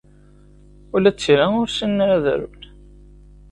Ula 0.95 1.11
d 1.15 1.17
tira 1.17 1.45
ur 1.59 1.67
ssinen 1.69 2.03
ara 2.03 2.13
ad 2.19 2.25
arun. 2.33 2.61